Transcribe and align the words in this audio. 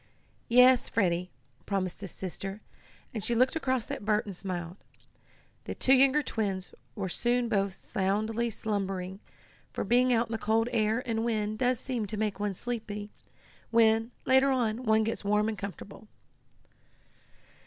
"Yes, 0.49 0.89
Freddie," 0.89 1.29
promised 1.67 2.01
his 2.01 2.09
sister, 2.09 2.59
and 3.13 3.23
she 3.23 3.35
looked 3.35 3.55
across 3.55 3.91
at 3.91 4.03
Bert 4.03 4.25
and 4.25 4.35
smiled. 4.35 4.77
The 5.65 5.75
two 5.75 5.93
younger 5.93 6.23
twins 6.23 6.73
were 6.95 7.07
soon 7.07 7.47
both 7.47 7.73
soundly 7.73 8.49
slumbering, 8.49 9.19
for 9.71 9.83
being 9.83 10.11
out 10.11 10.27
in 10.29 10.31
the 10.31 10.39
cold 10.39 10.69
air 10.71 11.03
and 11.05 11.23
wind 11.23 11.59
does 11.59 11.79
seem 11.79 12.07
to 12.07 12.17
make 12.17 12.39
one 12.39 12.55
sleepy 12.55 13.11
when, 13.69 14.09
later 14.25 14.49
on, 14.49 14.85
one 14.85 15.03
gets 15.03 15.23
warm 15.23 15.47
and 15.47 15.55
comfortable. 15.59 16.07